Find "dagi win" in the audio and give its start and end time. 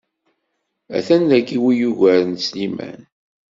1.29-1.77